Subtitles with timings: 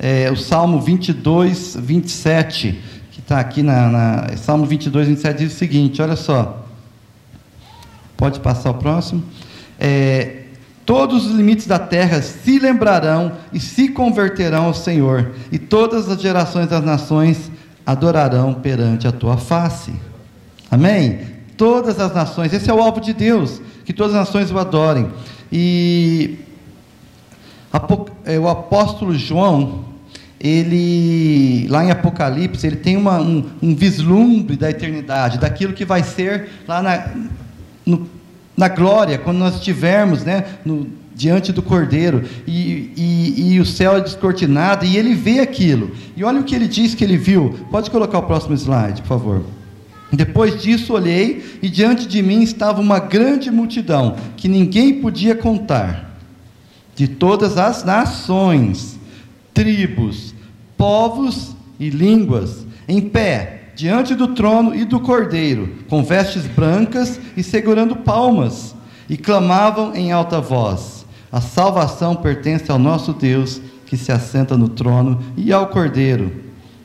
[0.00, 4.36] é, o Salmo 22, 27, que está aqui na, na.
[4.36, 6.66] Salmo 22, 27 diz o seguinte: olha só.
[8.16, 9.22] Pode passar o próximo.
[9.78, 10.40] É,
[10.90, 16.20] Todos os limites da terra se lembrarão e se converterão ao Senhor, e todas as
[16.20, 17.48] gerações das nações
[17.86, 19.92] adorarão perante a tua face.
[20.68, 21.20] Amém?
[21.56, 25.12] Todas as nações, esse é o alvo de Deus, que todas as nações o adorem.
[25.52, 26.40] E
[28.24, 29.84] é, o apóstolo João,
[30.40, 36.02] ele, lá em Apocalipse, ele tem uma, um, um, vislumbre da eternidade, daquilo que vai
[36.02, 37.10] ser lá na,
[37.84, 38.08] no
[38.60, 43.96] na glória, quando nós estivermos né, no, diante do Cordeiro e, e, e, o céu
[43.96, 45.92] é descortinado e ele vê aquilo.
[46.14, 47.58] E olha o que ele diz que ele viu.
[47.70, 49.44] Pode colocar o próximo slide, por favor.
[50.12, 56.18] Depois disso olhei e diante de mim estava uma grande multidão que ninguém podia contar,
[56.94, 58.98] de todas as nações,
[59.54, 60.29] tribos,
[60.80, 67.42] povos e línguas, em pé diante do trono e do cordeiro, com vestes brancas e
[67.42, 68.74] segurando palmas,
[69.06, 74.70] e clamavam em alta voz: A salvação pertence ao nosso Deus, que se assenta no
[74.70, 76.32] trono, e ao cordeiro.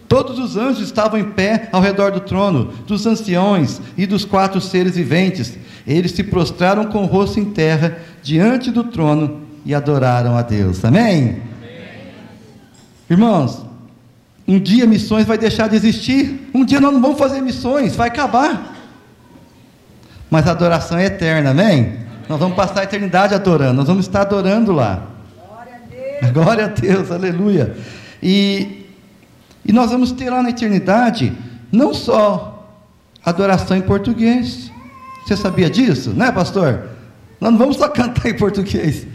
[0.10, 4.60] Todos os anjos estavam em pé ao redor do trono, dos anciões e dos quatro
[4.60, 5.58] seres viventes.
[5.88, 10.84] Eles se prostraram com o rosto em terra diante do trono e adoraram a Deus.
[10.84, 11.14] Amém?
[11.14, 11.42] Amém.
[13.10, 13.66] Irmãos,
[14.48, 16.50] um dia missões vai deixar de existir.
[16.54, 18.76] Um dia nós não vamos fazer missões, vai acabar.
[20.30, 21.66] Mas a adoração é eterna, amém?
[21.66, 22.00] amém?
[22.28, 25.08] Nós vamos passar a eternidade adorando, nós vamos estar adorando lá.
[25.48, 27.76] Glória a Deus, Glória a Deus aleluia.
[28.22, 28.88] E,
[29.64, 31.34] e nós vamos ter lá na eternidade,
[31.72, 32.68] não só
[33.24, 34.72] adoração em português.
[35.26, 36.90] Você sabia disso, né, pastor?
[37.40, 39.08] Nós não vamos só cantar em português.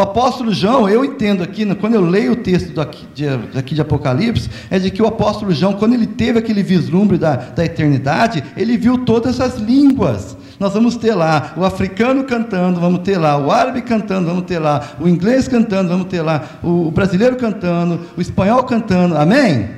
[0.00, 3.82] O apóstolo João, eu entendo aqui, quando eu leio o texto daqui de, daqui de
[3.82, 8.42] Apocalipse, é de que o apóstolo João, quando ele teve aquele vislumbre da, da eternidade,
[8.56, 10.38] ele viu todas as línguas.
[10.58, 14.58] Nós vamos ter lá o africano cantando, vamos ter lá o árabe cantando, vamos ter
[14.58, 19.50] lá o inglês cantando, vamos ter lá o brasileiro cantando, o espanhol cantando, amém?
[19.50, 19.68] amém.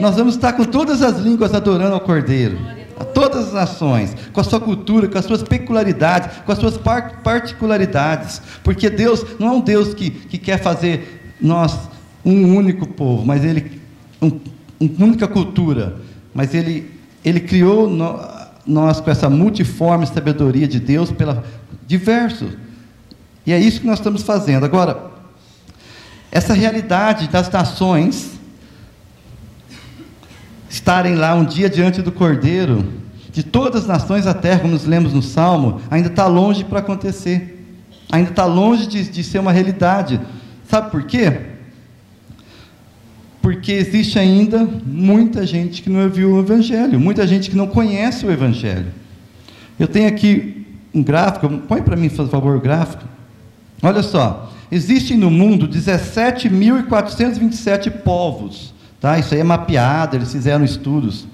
[0.00, 2.58] Nós vamos estar com todas as línguas adorando ao Cordeiro
[3.00, 6.76] a todas as nações, com a sua cultura, com as suas peculiaridades, com as suas
[6.76, 11.88] particularidades, porque Deus não é um Deus que, que quer fazer nós
[12.22, 13.80] um único povo, mas Ele,
[14.20, 14.38] um,
[14.78, 15.96] uma única cultura,
[16.34, 16.90] mas Ele,
[17.24, 17.88] Ele criou
[18.66, 21.42] nós com essa multiforme sabedoria de Deus, pela
[21.86, 22.50] diverso,
[23.46, 24.64] e é isso que nós estamos fazendo.
[24.64, 25.10] Agora,
[26.30, 28.38] essa realidade das nações,
[30.70, 32.86] estarem lá um dia diante do Cordeiro,
[33.32, 36.78] de todas as nações da terra, como nos lemos no Salmo, ainda está longe para
[36.78, 37.66] acontecer,
[38.10, 40.20] ainda está longe de, de ser uma realidade.
[40.68, 41.40] Sabe por quê?
[43.42, 48.24] Porque existe ainda muita gente que não ouviu o Evangelho, muita gente que não conhece
[48.24, 48.92] o Evangelho.
[49.78, 50.64] Eu tenho aqui
[50.94, 53.02] um gráfico, põe para mim, por favor, o gráfico.
[53.82, 59.18] Olha só, existem no mundo 17.427 povos Tá?
[59.18, 61.26] Isso aí é mapeado, eles fizeram estudos.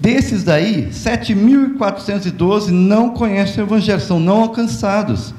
[0.00, 5.34] Desses daí, 7.412 não conhecem o Evangelho, são não alcançados.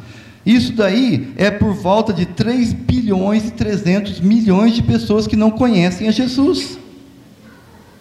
[0.45, 5.51] Isso daí é por volta de 3 bilhões e 300 milhões de pessoas que não
[5.51, 6.77] conhecem a Jesus,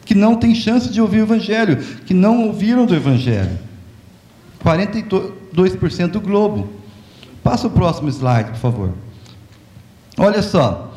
[0.04, 3.58] que não têm chance de ouvir o Evangelho, que não ouviram do Evangelho.
[4.64, 6.68] 42% do globo.
[7.42, 8.94] Passa o próximo slide, por favor.
[10.16, 10.92] Olha só.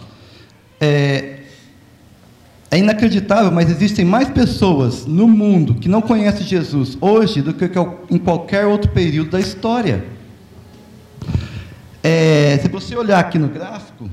[0.80, 1.31] É,
[2.72, 7.70] é inacreditável, mas existem mais pessoas no mundo que não conhecem Jesus hoje do que
[8.10, 10.06] em qualquer outro período da história.
[12.02, 14.10] É, se você olhar aqui no gráfico,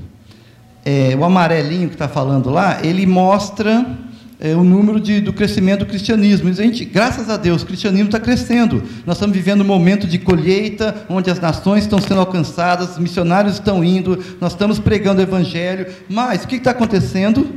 [0.85, 3.97] é, o amarelinho que está falando lá, ele mostra
[4.41, 6.49] é, o número de, do crescimento do cristianismo.
[6.49, 8.83] a gente, graças a Deus, o cristianismo está crescendo.
[9.05, 13.81] Nós estamos vivendo um momento de colheita, onde as nações estão sendo alcançadas, missionários estão
[13.83, 15.87] indo, nós estamos pregando o evangelho.
[16.09, 17.47] Mas o que está acontecendo?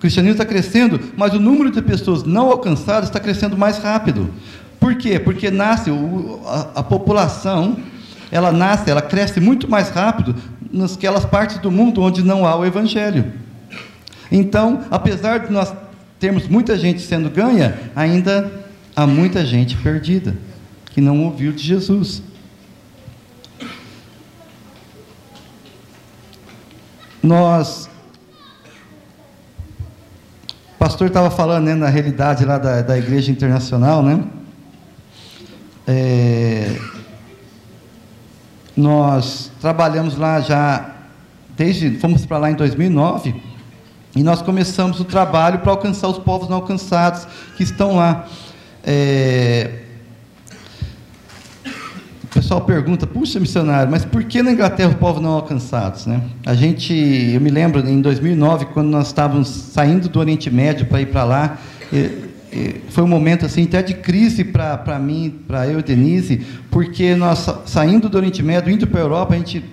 [0.00, 4.30] O cristianismo está crescendo, mas o número de pessoas não alcançadas está crescendo mais rápido.
[4.80, 5.18] Por quê?
[5.18, 5.90] Porque nasce,
[6.46, 7.76] a, a população,
[8.30, 10.34] ela nasce, ela cresce muito mais rápido
[10.72, 13.30] nasquelas partes do mundo onde não há o Evangelho.
[14.32, 15.70] Então, apesar de nós
[16.18, 18.50] termos muita gente sendo ganha, ainda
[18.96, 20.34] há muita gente perdida,
[20.86, 22.22] que não ouviu de Jesus.
[27.22, 27.89] Nós
[31.00, 34.22] pastor estava falando né, na realidade lá da, da igreja internacional, né?
[35.86, 36.76] É,
[38.76, 40.94] nós trabalhamos lá já
[41.56, 43.34] desde fomos para lá em 2009
[44.14, 47.26] e nós começamos o trabalho para alcançar os povos não alcançados
[47.56, 48.26] que estão lá.
[48.84, 49.84] É,
[52.30, 56.06] o pessoal pergunta, puxa, missionário, mas por que na Inglaterra os povos não alcançados?
[56.06, 56.22] Né?
[56.46, 61.00] A gente, eu me lembro, em 2009, quando nós estávamos saindo do Oriente Médio para
[61.00, 61.58] ir para lá,
[62.90, 67.48] foi um momento assim até de crise para mim, para eu e Denise, porque nós
[67.66, 69.64] saindo do Oriente Médio, indo para a Europa, a gente,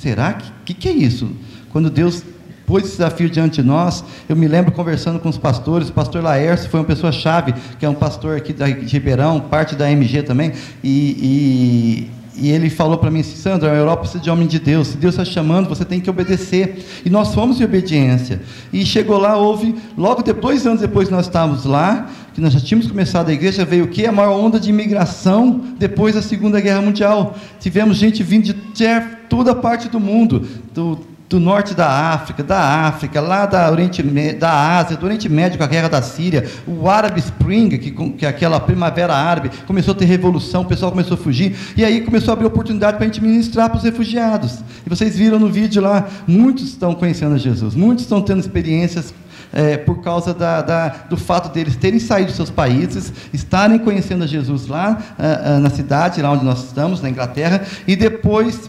[0.00, 1.28] será que, que, que é isso?
[1.70, 2.22] Quando Deus
[2.66, 6.22] pôs esse desafio diante de nós, eu me lembro conversando com os pastores, o pastor
[6.22, 10.22] Laércio foi uma pessoa chave, que é um pastor aqui de Ribeirão, parte da MG
[10.22, 10.52] também,
[10.82, 14.58] e, e, e ele falou para mim assim, Sandra, a Europa precisa de homem de
[14.58, 18.40] Deus, se Deus está chamando, você tem que obedecer, e nós fomos em obediência,
[18.72, 22.88] e chegou lá, houve, logo depois, anos depois nós estávamos lá, que nós já tínhamos
[22.88, 24.06] começado a igreja, veio o quê?
[24.06, 28.84] A maior onda de imigração depois da Segunda Guerra Mundial, tivemos gente vindo de
[29.28, 30.44] toda a parte do mundo,
[30.74, 34.02] do do norte da África, da África, lá da, Oriente,
[34.34, 38.26] da Ásia, do Oriente Médio com a guerra da Síria, o Arab Spring, que, que
[38.26, 42.02] é aquela primavera árabe, começou a ter revolução, o pessoal começou a fugir, e aí
[42.02, 44.58] começou a abrir oportunidade para a gente ministrar para os refugiados.
[44.84, 49.14] E vocês viram no vídeo lá, muitos estão conhecendo Jesus, muitos estão tendo experiências
[49.52, 54.26] é, por causa da, da, do fato deles terem saído dos seus países, estarem conhecendo
[54.26, 58.68] Jesus lá ah, ah, na cidade, lá onde nós estamos, na Inglaterra, e depois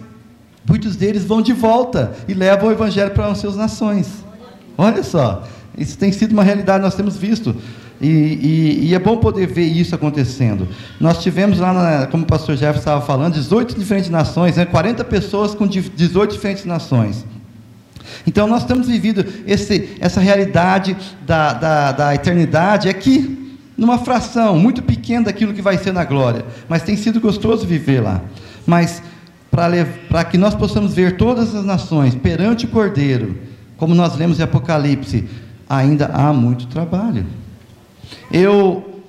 [0.68, 4.26] Muitos deles vão de volta e levam o evangelho para as suas nações.
[4.78, 5.48] Olha só,
[5.78, 7.56] isso tem sido uma realidade, nós temos visto.
[8.02, 10.68] E, e, e, é bom poder ver isso acontecendo.
[11.00, 15.04] Nós tivemos lá, na, como o pastor Jefferson estava falando, 18 diferentes nações, né, 40
[15.06, 17.26] pessoas com 18 diferentes nações.
[18.28, 20.96] Então nós temos vivido esse, essa realidade
[21.26, 26.46] da, da, da eternidade aqui, numa fração muito pequena daquilo que vai ser na glória.
[26.68, 28.22] Mas tem sido gostoso viver lá.
[28.66, 29.02] Mas
[29.52, 33.38] para que nós possamos ver todas as nações perante o Cordeiro,
[33.78, 35.28] como nós lemos em Apocalipse,
[35.70, 37.26] ainda há muito trabalho.
[38.32, 39.02] Eu,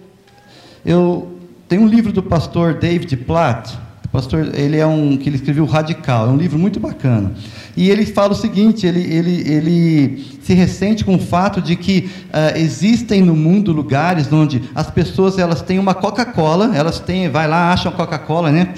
[0.85, 1.39] eu
[1.69, 3.77] tenho um livro do pastor David Platt,
[4.17, 7.33] pastor, ele é um que ele escreveu Radical, é um livro muito bacana.
[7.77, 12.09] E ele fala o seguinte, ele, ele, ele se ressente com o fato de que
[12.29, 17.47] uh, existem no mundo lugares onde as pessoas elas têm uma Coca-Cola, elas têm, vai
[17.47, 18.73] lá, acham Coca-Cola, né?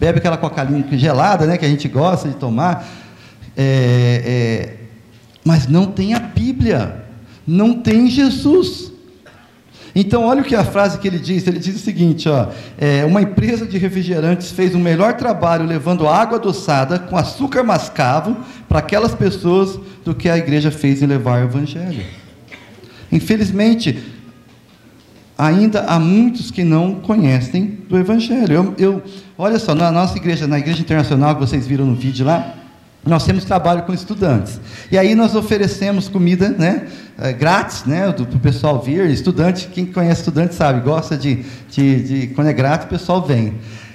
[0.00, 2.88] Bebe aquela coca gelada, né, que a gente gosta de tomar,
[3.54, 4.76] é, é,
[5.44, 7.04] mas não tem a Bíblia,
[7.46, 8.90] não tem Jesus.
[9.94, 11.46] Então, olha o que a frase que ele diz.
[11.46, 12.48] Ele diz o seguinte: ó,
[12.78, 17.62] é, uma empresa de refrigerantes fez o um melhor trabalho levando água adoçada com açúcar
[17.62, 18.36] mascavo
[18.68, 22.04] para aquelas pessoas do que a igreja fez em levar o evangelho.
[23.10, 23.98] Infelizmente,
[25.46, 28.52] ainda há muitos que não conhecem do evangelho.
[28.52, 29.02] Eu, eu
[29.42, 32.56] Olha só, na nossa igreja, na igreja internacional que vocês viram no vídeo lá,
[33.06, 34.60] nós temos trabalho com estudantes.
[34.92, 39.08] E aí nós oferecemos comida, né, é, grátis, né, para o pessoal vir.
[39.08, 43.54] Estudante, quem conhece estudante sabe, gosta de, de, de, quando é grátis, o pessoal vem.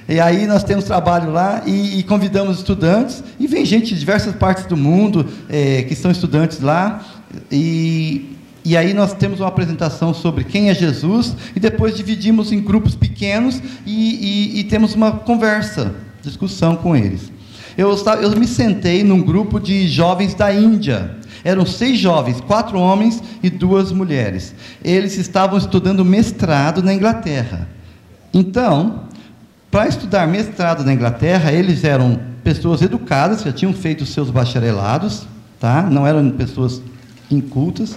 [0.10, 4.34] E aí nós temos trabalho lá e, e convidamos estudantes e vem gente de diversas
[4.34, 7.06] partes do mundo é, que são estudantes lá
[7.52, 8.35] e
[8.66, 12.96] e aí nós temos uma apresentação sobre quem é Jesus e depois dividimos em grupos
[12.96, 17.32] pequenos e, e, e temos uma conversa, discussão com eles.
[17.78, 21.16] Eu, eu me sentei num grupo de jovens da Índia.
[21.44, 24.56] Eram seis jovens, quatro homens e duas mulheres.
[24.84, 27.70] Eles estavam estudando mestrado na Inglaterra.
[28.34, 29.04] Então,
[29.70, 35.28] para estudar mestrado na Inglaterra, eles eram pessoas educadas, já tinham feito seus bacharelados,
[35.60, 35.84] tá?
[35.84, 36.82] não eram pessoas
[37.30, 37.96] incultas.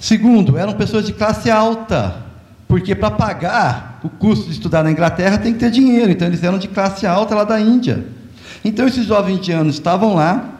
[0.00, 2.24] Segundo, eram pessoas de classe alta,
[2.66, 6.42] porque para pagar o custo de estudar na Inglaterra tem que ter dinheiro, então eles
[6.42, 8.06] eram de classe alta lá da Índia.
[8.64, 10.54] Então esses jovens indianos estavam lá,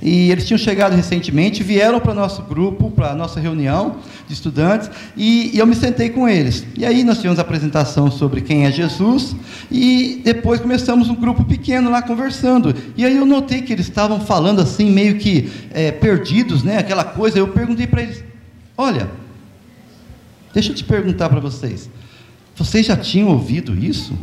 [0.00, 4.32] e eles tinham chegado recentemente, vieram para o nosso grupo, para a nossa reunião de
[4.32, 6.64] estudantes, e, e, eu me sentei com eles.
[6.74, 9.36] E aí nós tivemos a apresentação sobre quem é Jesus,
[9.70, 12.74] e depois começamos um grupo pequeno lá conversando.
[12.96, 16.78] E aí eu notei que eles estavam falando assim, meio que é, perdidos, né?
[16.78, 17.38] aquela coisa.
[17.38, 18.24] Eu perguntei para eles:
[18.76, 19.08] Olha,
[20.52, 21.88] deixa eu te perguntar para vocês.
[22.56, 24.16] Vocês já tinham ouvido isso?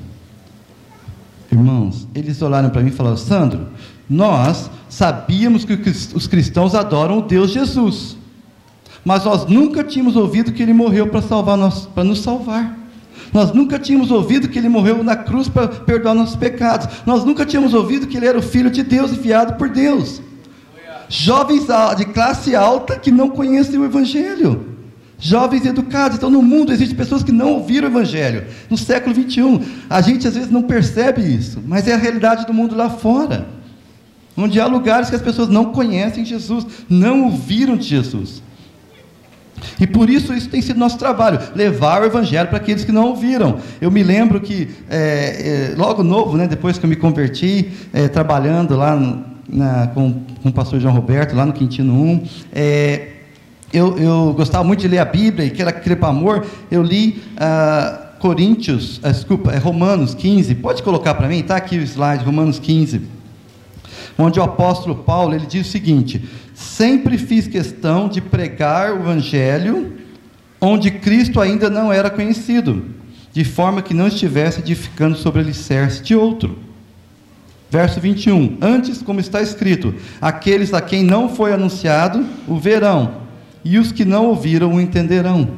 [1.52, 3.68] Irmãos, eles olharam para mim e falaram: Sandro,
[4.10, 5.74] nós sabíamos que
[6.14, 8.18] os cristãos adoram o Deus Jesus,
[9.06, 12.78] mas nós nunca tínhamos ouvido que ele morreu para salvar nós, para nos salvar.
[13.34, 16.88] Nós nunca tínhamos ouvido que ele morreu na cruz para perdoar nossos pecados.
[17.06, 20.22] Nós nunca tínhamos ouvido que ele era o filho de Deus enviado por Deus
[21.12, 24.66] jovens de classe alta que não conhecem o Evangelho.
[25.20, 26.18] Jovens educados.
[26.18, 28.46] Então, no mundo existem pessoas que não ouviram o Evangelho.
[28.70, 32.54] No século 21, a gente às vezes não percebe isso, mas é a realidade do
[32.54, 33.46] mundo lá fora.
[34.38, 38.42] onde há lugares que as pessoas não conhecem Jesus, não ouviram de Jesus.
[39.80, 43.10] E por isso isso tem sido nosso trabalho, levar o Evangelho para aqueles que não
[43.10, 43.60] ouviram.
[43.82, 48.08] Eu me lembro que, é, é, logo novo, né, depois que eu me converti, é,
[48.08, 53.08] trabalhando lá no, na, com, com o pastor João Roberto, lá no Quintino 1, é,
[53.74, 57.22] eu, eu, gostava muito de ler a Bíblia, e que era aquele amor, eu li
[57.38, 62.24] ah, Coríntios, ah, desculpa, é Romanos 15, pode colocar para mim, está aqui o slide,
[62.24, 63.02] Romanos 15,
[64.18, 69.94] onde o apóstolo Paulo, ele diz o seguinte, sempre fiz questão de pregar o Evangelho
[70.62, 72.86] onde Cristo ainda não era conhecido,
[73.34, 76.60] de forma que não estivesse edificando sobre alicerce de outro.
[77.72, 78.58] Verso 21.
[78.62, 83.22] Antes, como está escrito: aqueles a quem não foi anunciado o verão,
[83.64, 85.52] e os que não ouviram o entenderão.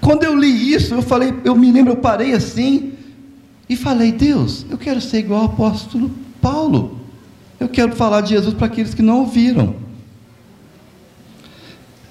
[0.00, 2.94] Quando eu li isso, eu falei, eu me lembro, eu parei assim
[3.68, 6.10] e falei: Deus, eu quero ser igual ao apóstolo
[6.42, 6.98] Paulo.
[7.60, 9.76] Eu quero falar de Jesus para aqueles que não ouviram.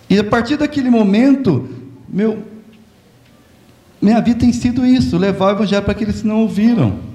[0.09, 1.67] E a partir daquele momento,
[2.07, 2.43] meu,
[4.01, 7.12] minha vida tem sido isso: levar o Evangelho para aqueles que não ouviram.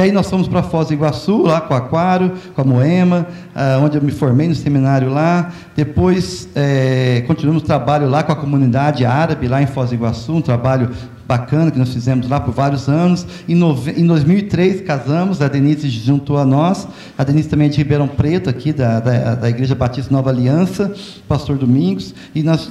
[0.00, 3.26] E aí nós fomos para Foz do Iguaçu, lá com o Aquário, com a Moema,
[3.54, 5.52] ah, onde eu me formei no seminário lá.
[5.76, 10.32] Depois é, continuamos o trabalho lá com a comunidade árabe, lá em Foz do Iguaçu,
[10.32, 10.88] um trabalho
[11.28, 13.26] bacana que nós fizemos lá por vários anos.
[13.46, 13.90] Em, nove...
[13.90, 16.88] em 2003 casamos, a Denise juntou a nós.
[17.18, 20.94] A Denise também é de Ribeirão Preto, aqui da, da, da Igreja Batista Nova Aliança,
[21.28, 22.14] pastor Domingos.
[22.34, 22.70] E nós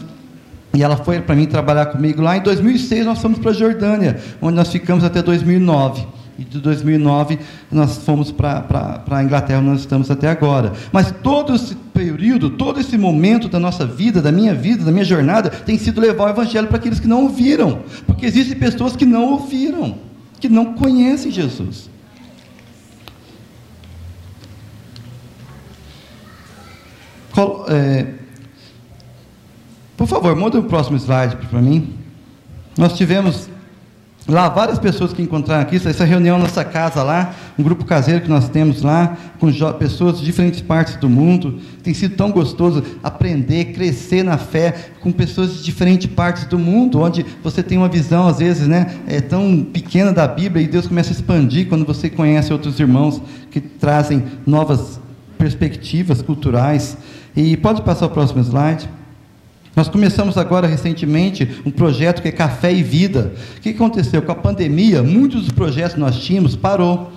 [0.73, 2.37] e ela foi para mim trabalhar comigo lá.
[2.37, 7.37] Em 2006 nós fomos para a Jordânia, onde nós ficamos até 2009 e de 2009
[7.69, 10.71] nós fomos para a Inglaterra, nós estamos até agora.
[10.91, 15.03] Mas todo esse período, todo esse momento da nossa vida, da minha vida, da minha
[15.03, 17.81] jornada, tem sido levar o Evangelho para aqueles que não ouviram.
[18.07, 19.97] Porque existem pessoas que não ouviram,
[20.39, 21.89] que não conhecem Jesus.
[27.67, 28.13] É,
[29.97, 31.95] por favor, muda o próximo slide para mim.
[32.77, 33.48] Nós tivemos
[34.29, 38.21] Lá, várias pessoas que encontraram aqui, essa reunião na nossa casa lá, um grupo caseiro
[38.21, 41.59] que nós temos lá, com pessoas de diferentes partes do mundo.
[41.81, 47.01] Tem sido tão gostoso aprender, crescer na fé com pessoas de diferentes partes do mundo,
[47.01, 50.85] onde você tem uma visão, às vezes, né, é, tão pequena da Bíblia e Deus
[50.85, 53.19] começa a expandir quando você conhece outros irmãos
[53.49, 54.99] que trazem novas
[55.39, 56.95] perspectivas culturais.
[57.35, 58.87] E pode passar o próximo slide.
[59.79, 63.31] Nós começamos agora recentemente um projeto que é Café e Vida.
[63.55, 64.21] O que aconteceu?
[64.21, 67.09] Com a pandemia, muitos dos projetos que nós tínhamos parou.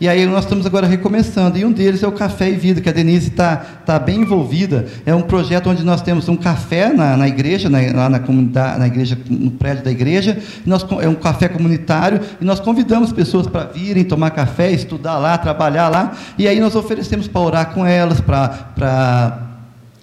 [0.00, 1.56] E aí nós estamos agora recomeçando.
[1.56, 4.86] E um deles é o Café e Vida, que a Denise está tá bem envolvida.
[5.06, 8.80] É um projeto onde nós temos um café na, na igreja, na, lá na comunidade,
[8.80, 10.42] na igreja, no prédio da igreja.
[10.66, 15.38] Nós, é um café comunitário e nós convidamos pessoas para virem tomar café, estudar lá,
[15.38, 16.16] trabalhar lá.
[16.36, 19.47] E aí nós oferecemos para orar com elas, para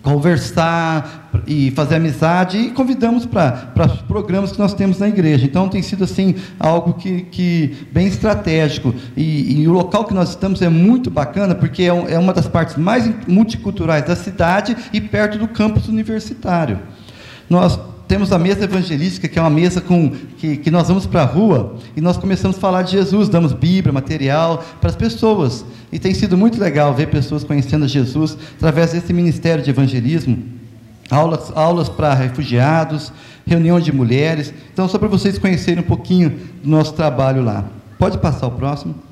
[0.06, 5.46] conversar e fazer amizade e convidamos para os programas que nós temos na igreja.
[5.46, 10.30] Então tem sido assim algo que, que bem estratégico e, e o local que nós
[10.30, 14.78] estamos é muito bacana porque é, um, é uma das partes mais multiculturais da cidade
[14.94, 16.80] e perto do campus universitário.
[17.50, 21.22] Nós temos a mesa evangelística, que é uma mesa com que, que nós vamos para
[21.22, 25.66] a rua e nós começamos a falar de Jesus, damos Bíblia, material para as pessoas.
[25.92, 30.38] E tem sido muito legal ver pessoas conhecendo Jesus através desse ministério de evangelismo.
[31.10, 33.14] Aulas, aulas para refugiados,
[33.46, 34.54] reunião de mulheres.
[34.74, 36.32] Então, só para vocês conhecerem um pouquinho
[36.64, 37.66] do nosso trabalho lá.
[37.98, 39.05] Pode passar o próximo.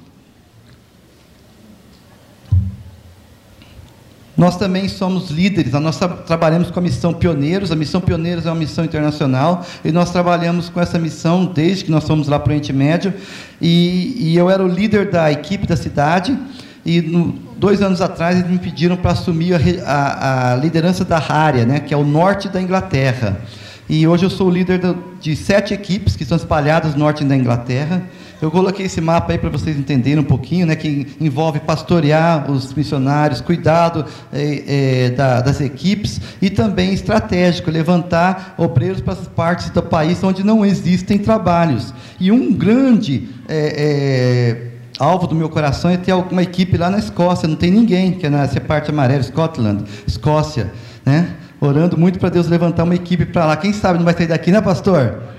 [4.35, 8.59] Nós também somos líderes, nós trabalhamos com a missão Pioneiros, a missão Pioneiros é uma
[8.59, 12.51] missão internacional, e nós trabalhamos com essa missão desde que nós fomos lá para o
[12.51, 13.13] Oriente Médio,
[13.61, 16.35] e, e, eu era o líder da equipe da cidade,
[16.83, 21.19] e no, dois anos atrás eles me pediram para assumir a, a, a, liderança da
[21.19, 23.39] área, né, que é o norte da Inglaterra.
[23.87, 24.81] E hoje eu sou o líder
[25.21, 28.01] de sete equipes que estão espalhadas no norte da Inglaterra,
[28.43, 32.73] eu coloquei esse mapa aí para vocês entenderem um pouquinho, né, que envolve pastorear os
[32.73, 39.69] missionários, cuidado é, é, da, das equipes e também estratégico, levantar obreiros para as partes
[39.69, 41.93] do país onde não existem trabalhos.
[42.19, 47.47] E um grande é, alvo do meu coração é ter alguma equipe lá na Escócia,
[47.47, 50.69] não tem ninguém, que é nessa parte amarela, Scotland, Escócia,
[51.05, 51.29] né?
[51.61, 53.55] Orando muito para Deus levantar uma equipe para lá.
[53.55, 55.31] Quem sabe não vai sair daqui, né, pastor?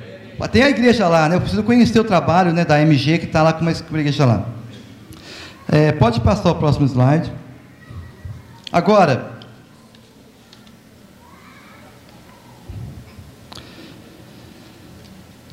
[0.50, 1.36] Tem a igreja lá, né?
[1.36, 4.46] Eu preciso conhecer o trabalho né, da MG que está lá com uma igreja lá.
[5.68, 7.32] É, pode passar o próximo slide.
[8.70, 9.34] Agora,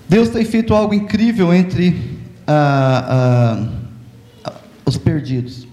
[0.09, 3.57] Deus tem feito algo incrível entre a,
[4.85, 5.67] os perdidos.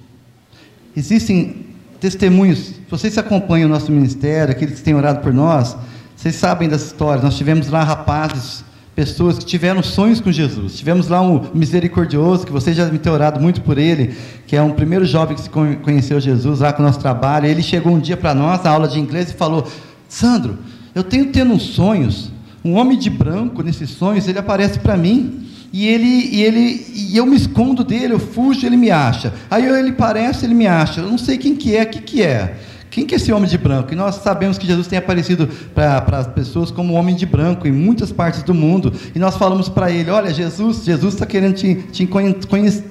[0.97, 1.67] Existem
[2.00, 5.77] testemunhos, vocês que acompanham o nosso ministério, aqueles que têm orado por nós,
[6.17, 7.25] vocês sabem das histórias.
[7.25, 8.65] Nós tivemos lá rapazes,
[8.99, 10.76] pessoas que tiveram sonhos com Jesus.
[10.76, 14.61] Tivemos lá um misericordioso, que vocês já devem ter orado muito por ele, que é
[14.61, 17.47] um primeiro jovem que conheceu Jesus lá com o nosso trabalho.
[17.47, 19.69] Ele chegou um dia para nós, na aula de inglês, e falou:
[20.09, 20.59] Sandro,
[20.97, 22.33] eu tenho tendo uns sonhos.
[22.64, 27.17] Um homem de branco nesses sonhos, ele aparece para mim e ele, e ele e
[27.17, 29.33] eu me escondo dele, eu fujo, ele me acha.
[29.49, 31.02] Aí ele parece, ele me acha.
[31.02, 32.57] Eu não sei quem que é, o que que é.
[32.99, 33.93] Quem que é esse homem de branco?
[33.93, 37.71] E nós sabemos que Jesus tem aparecido para as pessoas como homem de branco em
[37.71, 38.93] muitas partes do mundo.
[39.14, 42.09] E nós falamos para ele: Olha, Jesus, Jesus está querendo te, te,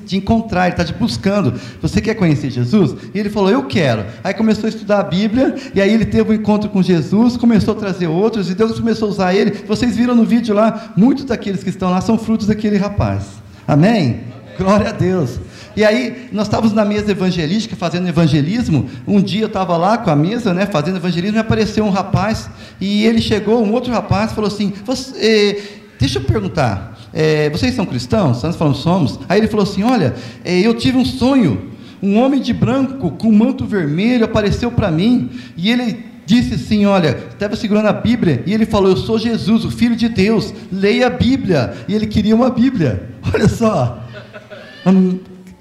[0.05, 1.59] te encontrar, ele está te buscando.
[1.81, 2.95] Você quer conhecer Jesus?
[3.13, 4.05] E ele falou: Eu quero.
[4.23, 7.73] Aí começou a estudar a Bíblia, e aí ele teve um encontro com Jesus, começou
[7.73, 9.51] a trazer outros, e Deus começou a usar ele.
[9.67, 13.23] Vocês viram no vídeo lá, muitos daqueles que estão lá são frutos daquele rapaz.
[13.67, 14.21] Amém?
[14.21, 14.37] Amém.
[14.57, 15.37] Glória a Deus.
[15.77, 18.89] E aí, nós estávamos na mesa evangelística, fazendo evangelismo.
[19.07, 22.49] Um dia eu estava lá com a mesa, né, fazendo evangelismo, e apareceu um rapaz,
[22.81, 24.73] e ele chegou, um outro rapaz, falou assim:
[25.17, 25.61] eh,
[25.99, 28.41] Deixa eu perguntar, é, vocês são cristãos?
[28.41, 29.19] Nós falamos, somos.
[29.29, 31.71] Aí ele falou assim: Olha, é, eu tive um sonho.
[32.01, 37.17] Um homem de branco com manto vermelho apareceu para mim, e ele disse assim: Olha,
[37.31, 41.05] estava segurando a Bíblia, e ele falou: Eu sou Jesus, o Filho de Deus, leia
[41.05, 41.75] a Bíblia.
[41.87, 43.09] E ele queria uma Bíblia.
[43.31, 44.03] Olha só.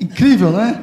[0.01, 0.81] Incrível, não é?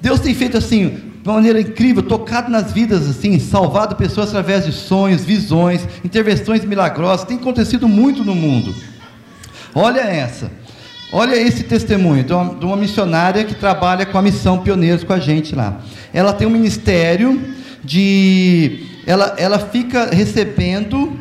[0.00, 0.88] Deus tem feito assim,
[1.22, 6.64] de uma maneira incrível, tocado nas vidas, assim, salvado pessoas através de sonhos, visões, intervenções
[6.64, 7.26] milagrosas.
[7.26, 8.74] Tem acontecido muito no mundo.
[9.74, 10.50] Olha essa.
[11.12, 15.12] Olha esse testemunho de uma, de uma missionária que trabalha com a missão Pioneiros com
[15.12, 15.80] a gente lá.
[16.12, 17.40] Ela tem um ministério
[17.84, 18.86] de.
[19.06, 21.18] Ela, ela fica recebendo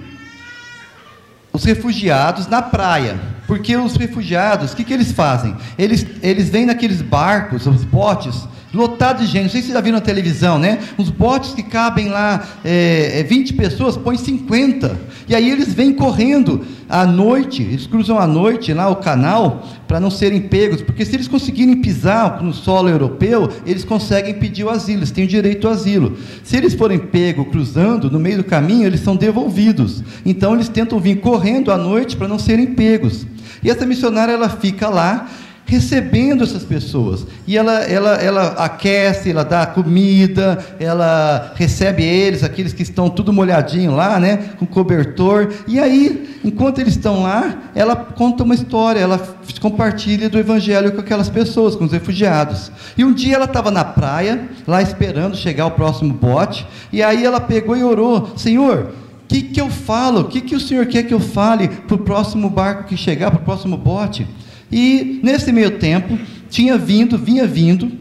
[1.53, 3.19] os refugiados na praia.
[3.47, 5.55] Porque os refugiados, o que, que eles fazem?
[5.77, 9.43] Eles, eles vêm naqueles barcos, os botes, lotados de gente.
[9.43, 10.79] Não sei se vocês já viram na televisão, né?
[10.97, 14.97] Os botes que cabem lá é, 20 é, pessoas, põem 50.
[15.27, 19.99] E aí eles vêm correndo à noite, eles cruzam à noite lá o canal para
[19.99, 24.69] não serem pegos, porque se eles conseguirem pisar no solo europeu, eles conseguem pedir o
[24.69, 26.17] asilo, eles têm o direito ao asilo.
[26.43, 30.03] Se eles forem pegos cruzando no meio do caminho, eles são devolvidos.
[30.25, 33.25] Então eles tentam vir correndo à noite para não serem pegos.
[33.63, 35.29] E essa missionária ela fica lá
[35.71, 37.25] recebendo essas pessoas.
[37.47, 43.31] E ela, ela, ela aquece, ela dá comida, ela recebe eles, aqueles que estão tudo
[43.31, 45.49] molhadinho lá, né, com cobertor.
[45.65, 49.17] E aí, enquanto eles estão lá, ela conta uma história, ela
[49.61, 52.69] compartilha do evangelho com aquelas pessoas, com os refugiados.
[52.97, 57.23] E um dia ela estava na praia, lá esperando chegar o próximo bote, e aí
[57.23, 58.91] ela pegou e orou: Senhor,
[59.23, 60.19] o que, que eu falo?
[60.19, 63.31] O que, que o Senhor quer que eu fale para o próximo barco que chegar,
[63.31, 64.27] para o próximo bote?
[64.71, 66.17] E nesse meio tempo,
[66.49, 67.91] tinha vindo, vinha vindo,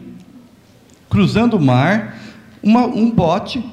[1.09, 2.17] cruzando o mar,
[2.63, 3.63] uma, um bote,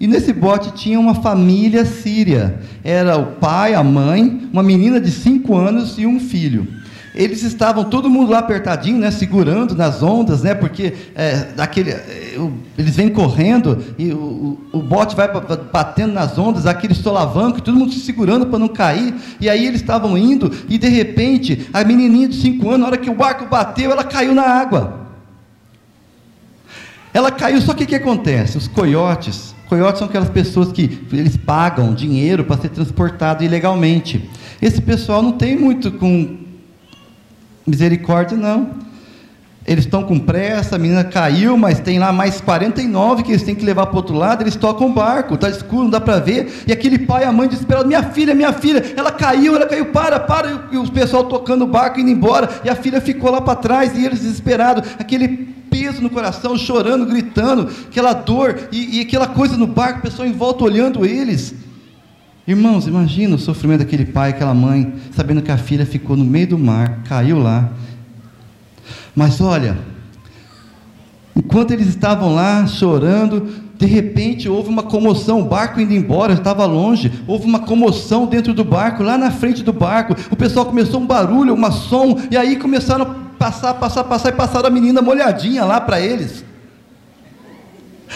[0.00, 2.60] e nesse bote tinha uma família síria.
[2.82, 6.77] Era o pai, a mãe, uma menina de cinco anos e um filho
[7.14, 12.38] eles estavam todo mundo lá apertadinho, né, segurando nas ondas, né, porque é, daquele, é,
[12.76, 15.28] eles vêm correndo e o, o, bote vai
[15.72, 19.14] batendo nas ondas, aquele solavanco, todo mundo se segurando para não cair.
[19.40, 22.96] E aí eles estavam indo e de repente a menininha de cinco anos, na hora
[22.96, 25.08] que o barco bateu, ela caiu na água.
[27.12, 28.56] Ela caiu, só que o que acontece?
[28.56, 34.28] Os coiotes, coiotes são aquelas pessoas que eles pagam dinheiro para ser transportado ilegalmente.
[34.60, 36.47] Esse pessoal não tem muito com
[37.68, 38.70] Misericórdia não.
[39.66, 43.54] Eles estão com pressa, a menina caiu, mas tem lá mais 49 que eles têm
[43.54, 46.18] que levar para o outro lado, eles tocam o barco, está escuro, não dá para
[46.18, 49.66] ver, e aquele pai e a mãe desesperados, minha filha, minha filha, ela caiu, ela
[49.66, 53.30] caiu, para, para, e o pessoal tocando o barco, indo embora, e a filha ficou
[53.30, 55.28] lá para trás, e eles desesperados, aquele
[55.68, 60.26] peso no coração, chorando, gritando, aquela dor, e, e aquela coisa no barco, o pessoal
[60.26, 61.54] em volta olhando eles,
[62.48, 66.46] Irmãos, imagina o sofrimento daquele pai, aquela mãe, sabendo que a filha ficou no meio
[66.46, 67.68] do mar, caiu lá.
[69.14, 69.76] Mas olha,
[71.36, 76.64] enquanto eles estavam lá chorando, de repente houve uma comoção, o barco indo embora, estava
[76.64, 81.02] longe, houve uma comoção dentro do barco, lá na frente do barco, o pessoal começou
[81.02, 85.02] um barulho, uma som, e aí começaram a passar, passar, passar, e passaram a menina
[85.02, 86.47] molhadinha lá para eles.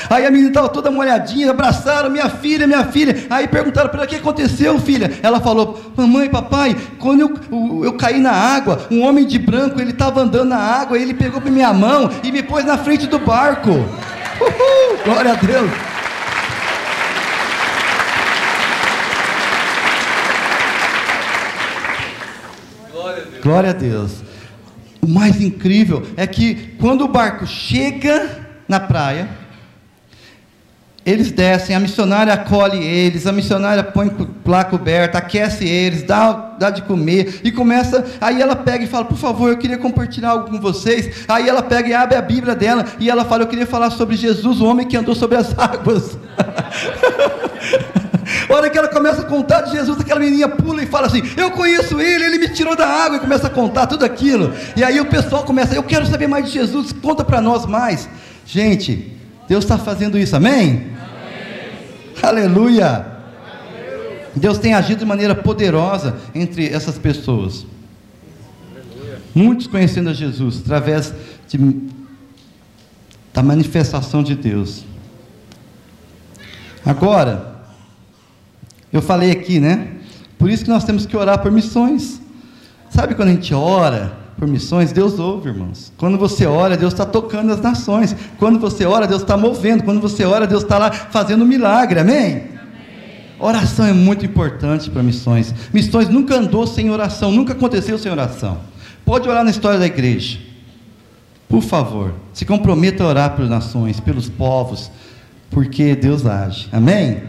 [0.08, 3.26] Aí a menina estava toda molhadinha, abraçaram minha filha, minha filha.
[3.28, 5.10] Aí perguntaram para o que aconteceu, filha.
[5.22, 9.80] Ela falou: Mamãe, papai, quando eu, eu, eu caí na água, um homem de branco,
[9.80, 13.06] ele estava andando na água, ele pegou para minha mão e me pôs na frente
[13.06, 13.70] do barco.
[13.70, 15.70] Uhul, glória a Deus.
[23.42, 24.22] Glória a Deus.
[25.00, 29.28] o mais incrível é que quando o barco chega na praia,
[31.04, 34.10] eles descem, a missionária acolhe eles, a missionária põe
[34.46, 38.04] lá coberta, aquece eles, dá, dá de comer e começa.
[38.20, 41.24] Aí ela pega e fala: Por favor, eu queria compartilhar algo com vocês.
[41.26, 44.16] Aí ela pega e abre a Bíblia dela e ela fala: Eu queria falar sobre
[44.16, 46.16] Jesus, o homem que andou sobre as águas.
[48.48, 51.22] A hora que ela começa a contar de Jesus, aquela menininha pula e fala assim:
[51.36, 54.54] Eu conheço ele, ele me tirou da água e começa a contar tudo aquilo.
[54.76, 58.08] E aí o pessoal começa: Eu quero saber mais de Jesus, conta para nós mais.
[58.46, 59.12] Gente,
[59.52, 60.86] Deus está fazendo isso, amém?
[62.22, 63.04] Aleluia!
[64.34, 67.66] Deus tem agido de maneira poderosa entre essas pessoas.
[69.34, 71.12] Muitos conhecendo a Jesus através
[71.46, 71.58] de,
[73.34, 74.86] da manifestação de Deus.
[76.82, 77.56] Agora,
[78.90, 79.96] eu falei aqui, né?
[80.38, 82.22] Por isso que nós temos que orar por missões.
[82.88, 84.92] Sabe quando a gente ora por missões?
[84.92, 85.92] Deus ouve, irmãos.
[85.96, 88.14] Quando você ora, Deus está tocando as nações.
[88.38, 89.84] Quando você ora, Deus está movendo.
[89.84, 92.00] Quando você ora, Deus está lá fazendo um milagre.
[92.00, 92.52] Amém?
[93.38, 95.52] Oração é muito importante para missões.
[95.72, 98.58] Missões nunca andou sem oração, nunca aconteceu sem oração.
[99.04, 100.38] Pode orar na história da igreja.
[101.48, 104.90] Por favor, se comprometa a orar pelas nações, pelos povos,
[105.50, 106.68] porque Deus age.
[106.72, 107.22] Amém?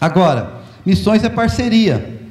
[0.00, 2.21] Agora, missões é parceria.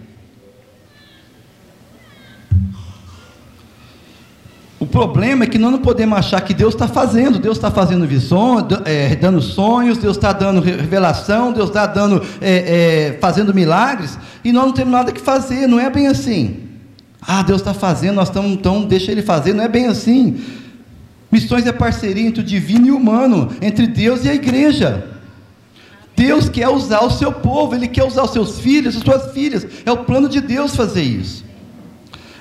[4.82, 8.08] O problema é que nós não podemos achar que Deus está fazendo, Deus está fazendo
[8.08, 14.17] visões, é, dando sonhos, Deus está dando revelação, Deus está dando, é, é, fazendo milagres,
[14.44, 16.62] e nós não temos nada que fazer, não é bem assim.
[17.22, 20.41] Ah, Deus está fazendo, nós estamos, então deixa Ele fazer, não é bem assim.
[21.32, 25.06] Missões é parceria entre o divino e o humano, entre Deus e a igreja.
[26.15, 29.63] Deus quer usar o seu povo, Ele quer usar os seus filhos, as suas filhas,
[29.86, 31.51] é o plano de Deus fazer isso.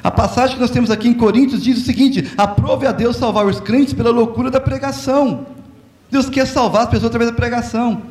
[0.03, 3.47] A passagem que nós temos aqui em Coríntios diz o seguinte: aprove a Deus salvar
[3.47, 5.47] os crentes pela loucura da pregação.
[6.11, 8.03] Deus quer salvar as pessoas através da pregação.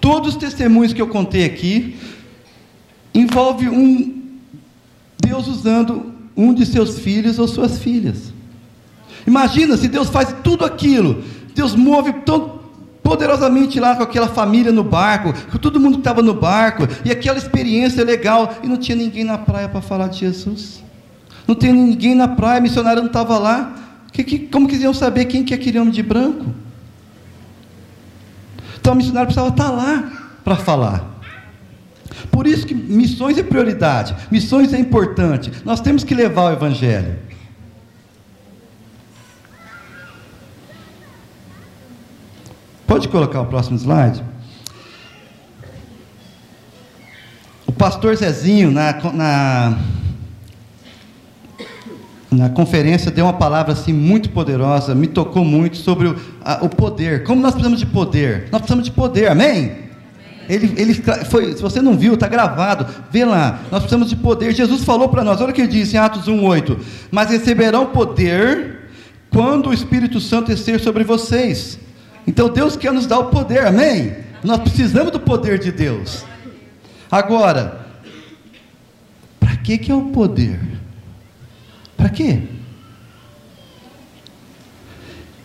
[0.00, 1.96] Todos os testemunhos que eu contei aqui
[3.14, 4.22] envolve um
[5.18, 8.32] Deus usando um de seus filhos ou suas filhas.
[9.26, 11.24] Imagina se Deus faz tudo aquilo,
[11.54, 12.60] Deus move tão
[13.02, 17.10] poderosamente lá com aquela família no barco, com todo mundo que estava no barco, e
[17.10, 20.83] aquela experiência legal, e não tinha ninguém na praia para falar de Jesus.
[21.46, 23.74] Não tem ninguém na praia, missionário não estava lá.
[24.12, 26.46] Que, que, como que iam saber quem que é aquele homem de branco?
[28.78, 31.20] Então o missionário precisava estar lá para falar.
[32.30, 35.52] Por isso que missões é prioridade, missões é importante.
[35.64, 37.18] Nós temos que levar o evangelho.
[42.86, 44.22] Pode colocar o próximo slide?
[47.66, 49.78] O pastor Zezinho, na, na
[52.34, 56.68] na conferência deu uma palavra assim muito poderosa, me tocou muito sobre o, a, o
[56.68, 57.24] poder.
[57.24, 58.48] Como nós precisamos de poder?
[58.50, 59.84] Nós precisamos de poder, amém?
[60.48, 60.94] Ele, ele
[61.30, 63.60] foi, se você não viu, está gravado, vê lá.
[63.70, 64.54] Nós precisamos de poder.
[64.54, 66.78] Jesus falou para nós, olha o que ele disse em Atos 1,8:
[67.10, 68.90] Mas receberão poder
[69.30, 71.78] quando o Espírito Santo descer sobre vocês.
[72.26, 74.14] Então Deus quer nos dar o poder, amém?
[74.42, 76.24] Nós precisamos do poder de Deus.
[77.10, 77.86] Agora,
[79.40, 80.60] para que, que é o poder?
[82.04, 82.38] Para quê?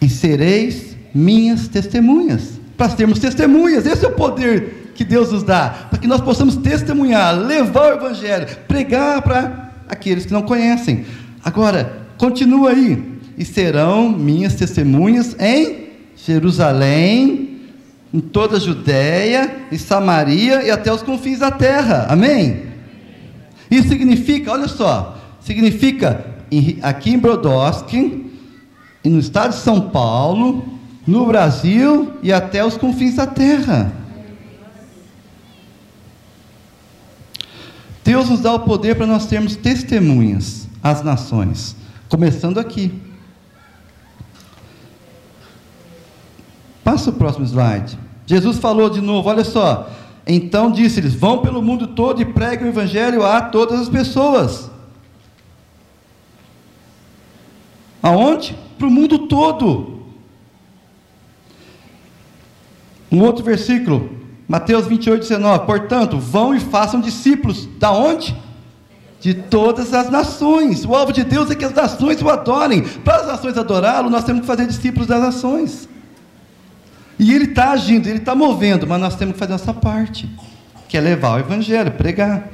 [0.02, 2.60] E sereis minhas testemunhas.
[2.76, 6.58] Para termos testemunhas, esse é o poder que Deus nos dá, para que nós possamos
[6.58, 11.06] testemunhar, levar o Evangelho, pregar para aqueles que não conhecem.
[11.42, 13.20] Agora, continua aí.
[13.38, 17.62] E serão minhas testemunhas em Jerusalém,
[18.14, 22.08] em toda a Judéia e Samaria e até os confins da terra.
[22.10, 22.64] Amém?
[23.72, 26.38] Isso significa, olha só, significa
[26.82, 28.32] aqui em Brodowski,
[29.04, 30.66] no estado de São Paulo,
[31.06, 33.92] no Brasil e até os confins da terra.
[38.04, 41.76] Deus nos dá o poder para nós termos testemunhas às nações,
[42.10, 42.92] começando aqui.
[46.84, 47.98] Passa o próximo slide.
[48.26, 49.90] Jesus falou de novo, olha só.
[50.26, 54.70] Então disse-lhes: Vão pelo mundo todo e preguem o evangelho a todas as pessoas.
[58.02, 58.58] Aonde?
[58.78, 60.00] Para o mundo todo.
[63.12, 64.10] Um outro versículo,
[64.48, 65.66] Mateus 28, 19.
[65.66, 67.68] Portanto, vão e façam discípulos.
[67.78, 68.36] Da onde?
[69.20, 70.86] De todas as nações.
[70.86, 72.84] O alvo de Deus é que as nações o adorem.
[72.84, 75.90] Para as nações adorá-lo, nós temos que fazer discípulos das nações.
[77.18, 80.30] E ele está agindo, ele está movendo, mas nós temos que fazer nossa parte,
[80.88, 82.48] que é levar o evangelho, pregar.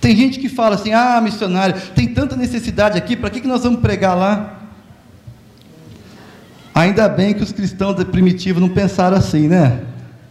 [0.00, 3.62] Tem gente que fala assim: ah, missionário, tem tanta necessidade aqui, para que, que nós
[3.62, 4.54] vamos pregar lá?
[6.74, 9.80] Ainda bem que os cristãos primitivos não pensaram assim, né?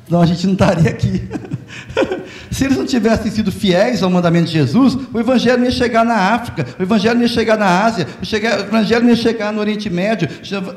[0.06, 1.28] Senão a gente não estaria aqui.
[2.50, 6.16] Se eles não tivessem sido fiéis ao mandamento de Jesus, o Evangelho ia chegar na
[6.16, 10.30] África, o Evangelho ia chegar na Ásia, o Evangelho ia chegar no Oriente Médio,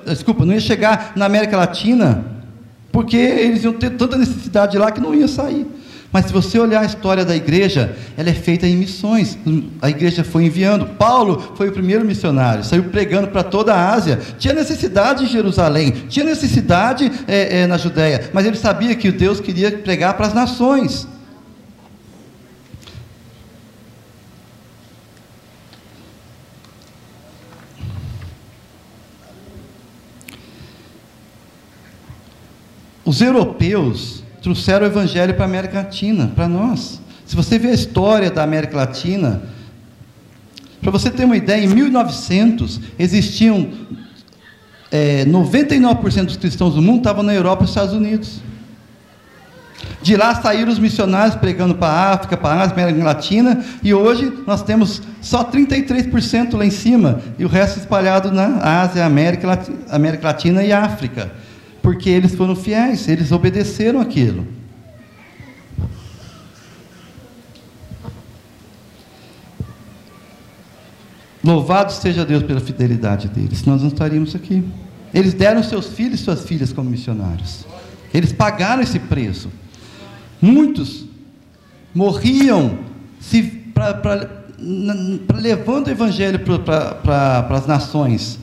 [0.05, 2.25] desculpa, não ia chegar na América Latina,
[2.91, 5.65] porque eles iam ter tanta necessidade lá que não ia sair.
[6.13, 9.39] Mas se você olhar a história da igreja, ela é feita em missões.
[9.81, 10.87] A igreja foi enviando.
[10.87, 14.19] Paulo foi o primeiro missionário, saiu pregando para toda a Ásia.
[14.39, 19.39] Tinha necessidade em Jerusalém, tinha necessidade é, é, na Judéia, mas ele sabia que Deus
[19.41, 21.07] queria pregar para as nações.
[33.05, 37.01] Os europeus trouxeram o evangelho para a América Latina, para nós.
[37.27, 39.43] Se você vê a história da América Latina,
[40.81, 43.69] para você ter uma ideia, em 1900 existiam
[44.91, 48.41] é, 99% dos cristãos do mundo estavam na Europa e nos Estados Unidos.
[50.03, 54.33] De lá saíram os missionários pregando para a África, para a América Latina, e hoje
[54.47, 59.59] nós temos só 33% lá em cima, e o resto espalhado na Ásia, América,
[59.91, 61.31] América Latina e África
[61.91, 64.47] porque eles foram fiéis, eles obedeceram aquilo.
[71.43, 74.63] Louvado seja Deus pela fidelidade deles, nós não estaríamos aqui.
[75.13, 77.67] Eles deram seus filhos e suas filhas como missionários.
[78.15, 79.51] Eles pagaram esse preço.
[80.41, 81.07] Muitos
[81.93, 82.79] morriam
[83.19, 83.65] se,
[85.35, 88.39] levando o evangelho para as nações.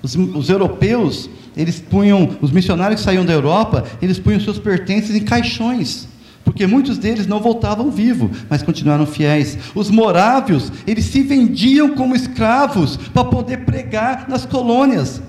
[0.00, 5.14] Os, os europeus eles punham, os missionários que saíam da Europa, eles punham seus pertences
[5.14, 6.08] em caixões,
[6.44, 9.58] porque muitos deles não voltavam vivos, mas continuaram fiéis.
[9.74, 15.22] Os morávios, eles se vendiam como escravos para poder pregar nas colônias.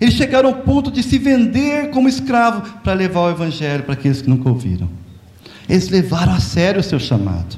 [0.00, 4.20] Eles chegaram ao ponto de se vender como escravo para levar o evangelho para aqueles
[4.22, 4.88] que nunca ouviram.
[5.68, 7.56] Eles levaram a sério o seu chamado.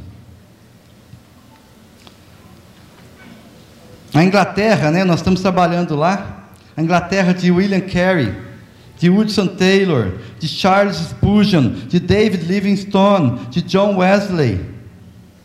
[4.12, 6.39] A Inglaterra, né, nós estamos trabalhando lá,
[6.76, 8.33] a Inglaterra de William Carey,
[8.98, 14.61] de Woodson Taylor, de Charles Spurgeon, de David Livingstone, de John Wesley.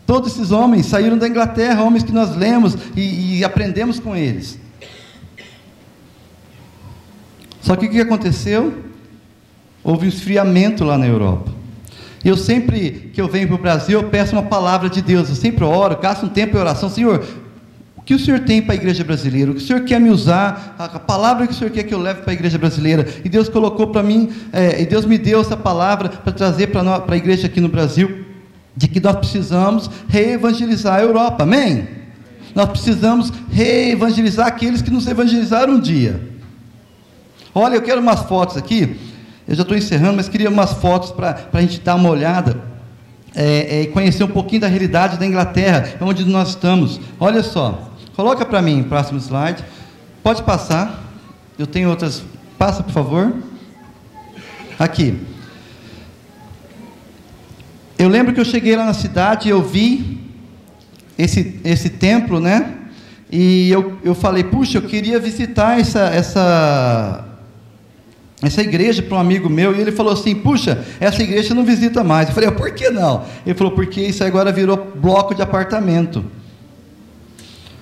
[0.06, 4.58] Todos esses homens saíram da Inglaterra, homens que nós lemos e, e aprendemos com eles.
[7.60, 8.84] Só que o que aconteceu?
[9.82, 11.50] Houve um esfriamento lá na Europa.
[12.24, 15.28] E eu sempre que eu venho para o Brasil, eu peço uma palavra de Deus.
[15.28, 16.88] Eu sempre oro, gasto um tempo em oração.
[16.88, 17.24] Senhor,
[18.06, 19.50] que o Senhor tem para a igreja brasileira?
[19.50, 20.76] O que o Senhor quer me usar?
[20.78, 23.04] A palavra que o Senhor quer que eu leve para a igreja brasileira?
[23.24, 27.02] E Deus colocou para mim, é, e Deus me deu essa palavra para trazer para
[27.04, 28.24] a igreja aqui no Brasil,
[28.76, 31.42] de que nós precisamos reevangelizar a Europa.
[31.42, 31.88] Amém?
[32.54, 36.30] Nós precisamos reevangelizar aqueles que nos evangelizaram um dia.
[37.52, 38.96] Olha, eu quero umas fotos aqui.
[39.48, 42.56] Eu já estou encerrando, mas queria umas fotos para a gente dar uma olhada
[43.34, 47.00] é, é, conhecer um pouquinho da realidade da Inglaterra, onde nós estamos.
[47.18, 47.95] Olha só.
[48.16, 49.62] Coloca para mim, próximo slide.
[50.22, 51.04] Pode passar.
[51.58, 52.24] Eu tenho outras.
[52.56, 53.34] Passa, por favor.
[54.78, 55.20] Aqui.
[57.98, 60.18] Eu lembro que eu cheguei lá na cidade e eu vi
[61.18, 62.74] esse, esse templo, né?
[63.30, 67.22] E eu, eu falei, puxa, eu queria visitar essa, essa,
[68.42, 72.02] essa igreja para um amigo meu, e ele falou assim: Puxa, essa igreja não visita
[72.02, 72.28] mais.
[72.28, 73.24] Eu falei: Por que não?
[73.44, 76.24] Ele falou: Porque isso agora virou bloco de apartamento.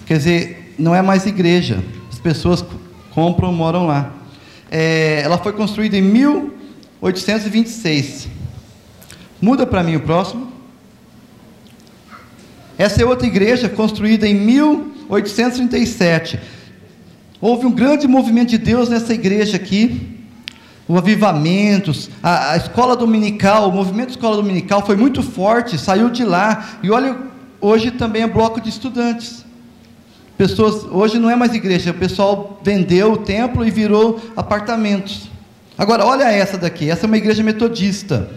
[0.06, 1.82] Quer dizer, não é mais igreja.
[2.10, 2.64] As pessoas
[3.10, 4.12] compram, moram lá.
[4.70, 8.28] É, ela foi construída em 1826.
[9.40, 10.52] Muda para mim o próximo.
[12.76, 16.40] Essa é outra igreja construída em 1837.
[17.40, 20.10] Houve um grande movimento de Deus nessa igreja aqui.
[20.88, 26.24] O avivamento, a, a escola dominical, o movimento escola dominical foi muito forte, saiu de
[26.24, 26.78] lá.
[26.82, 27.16] E olha,
[27.60, 29.43] hoje também é bloco de estudantes.
[30.36, 35.30] Pessoas, hoje não é mais igreja, o pessoal vendeu o templo e virou apartamentos.
[35.78, 38.30] Agora, olha essa daqui, essa é uma igreja metodista.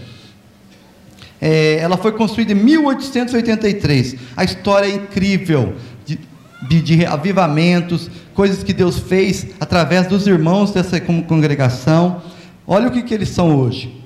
[1.41, 4.15] É, ela foi construída em 1883.
[4.35, 6.19] A história é incrível de,
[6.67, 12.21] de, de, avivamentos, coisas que Deus fez através dos irmãos dessa congregação.
[12.65, 14.03] Olha o que, que eles são hoje.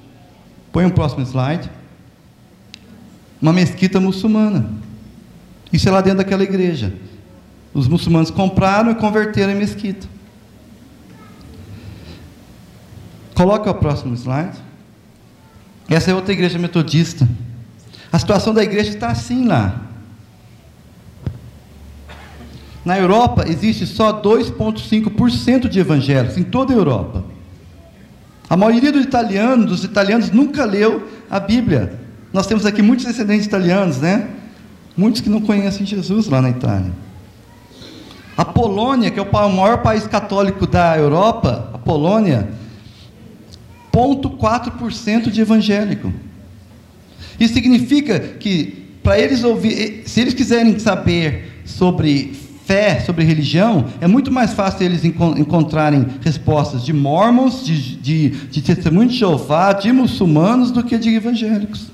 [0.71, 1.69] Põe um próximo slide.
[3.41, 4.69] Uma mesquita muçulmana.
[5.73, 6.93] Isso é lá dentro daquela igreja.
[7.73, 10.07] Os muçulmanos compraram e converteram em mesquita.
[13.33, 14.57] Coloca o próximo slide.
[15.89, 17.27] Essa é outra igreja metodista.
[18.11, 19.81] A situação da igreja está assim lá.
[22.83, 27.23] Na Europa existe só 2,5% de evangélicos, em toda a Europa.
[28.49, 31.99] A maioria dos italianos, dos italianos nunca leu a Bíblia.
[32.33, 34.27] Nós temos aqui muitos descendentes italianos, né?
[34.97, 36.91] Muitos que não conhecem Jesus lá na Itália.
[38.41, 42.49] A Polônia, que é o maior país católico da Europa, a Polônia,
[43.93, 46.11] 0,4% de evangélico.
[47.39, 52.33] Isso significa que para eles ouvir, se eles quiserem saber sobre
[52.65, 58.61] fé, sobre religião, é muito mais fácil eles encontrarem respostas de mormons, de, de, de
[58.63, 61.91] testemunhos de Jeová, de muçulmanos, do que de evangélicos.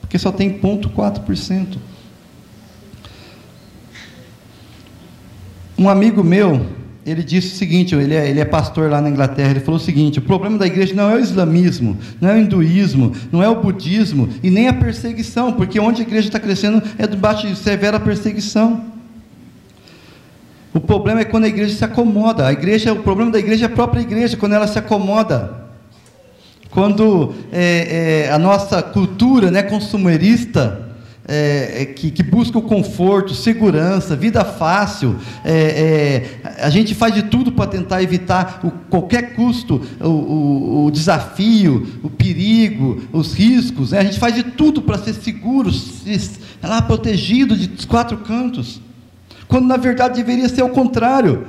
[0.00, 1.89] Porque só tem 0,4%.
[5.80, 6.66] Um amigo meu,
[7.06, 9.82] ele disse o seguinte, ele é, ele é pastor lá na Inglaterra, ele falou o
[9.82, 13.48] seguinte, o problema da igreja não é o islamismo, não é o hinduísmo, não é
[13.48, 17.56] o budismo, e nem a perseguição, porque onde a igreja está crescendo é debaixo de
[17.56, 18.84] severa perseguição.
[20.74, 22.46] O problema é quando a igreja se acomoda.
[22.46, 25.66] A igreja, o problema da igreja é a própria igreja, quando ela se acomoda.
[26.70, 30.89] Quando é, é, a nossa cultura né, consumerista
[31.32, 35.16] é, é, que, que, busca o conforto, segurança, vida fácil.
[35.44, 40.86] É, é, a gente faz de tudo para tentar evitar o, qualquer custo, o, o,
[40.86, 43.92] o, desafio, o perigo, os riscos.
[43.92, 44.00] Né?
[44.00, 48.80] A gente faz de tudo para ser seguro, se, lá protegido de quatro cantos.
[49.46, 51.46] Quando na verdade deveria ser o contrário.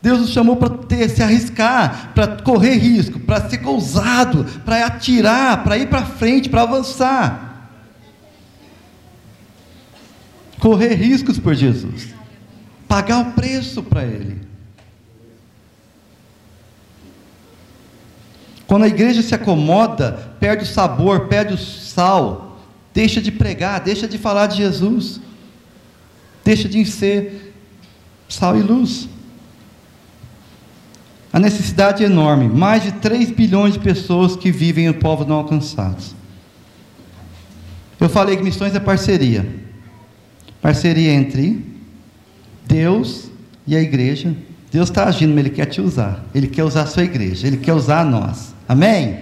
[0.00, 5.78] Deus nos chamou para se arriscar, para correr risco, para ser ousado, para atirar, para
[5.78, 7.53] ir para frente, para avançar.
[10.64, 12.14] Correr riscos por Jesus,
[12.88, 14.40] pagar o preço para Ele.
[18.66, 22.58] Quando a igreja se acomoda, perde o sabor, perde o sal,
[22.94, 25.20] deixa de pregar, deixa de falar de Jesus,
[26.42, 27.54] deixa de ser
[28.26, 29.06] sal e luz.
[31.30, 35.36] A necessidade é enorme, mais de 3 bilhões de pessoas que vivem em povos não
[35.36, 36.14] alcançados.
[38.00, 39.63] Eu falei que missões é parceria.
[40.64, 41.62] Parceria entre
[42.66, 43.30] Deus
[43.66, 44.34] e a igreja.
[44.72, 46.24] Deus está agindo, mas Ele quer te usar.
[46.34, 47.46] Ele quer usar a sua igreja.
[47.46, 48.54] Ele quer usar nós.
[48.66, 49.18] Amém?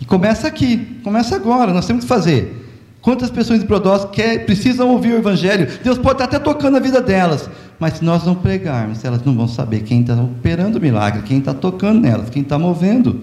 [0.00, 1.00] E começa aqui.
[1.02, 1.72] Começa agora.
[1.72, 2.64] Nós temos que fazer.
[3.02, 5.66] Quantas pessoas imprudosas quer, precisam ouvir o Evangelho?
[5.82, 7.50] Deus pode estar até tocando a vida delas.
[7.80, 11.38] Mas se nós não pregarmos, elas não vão saber quem está operando o milagre, quem
[11.38, 13.20] está tocando nelas, quem está movendo.